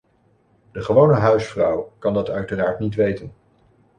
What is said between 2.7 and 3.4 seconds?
niet weten.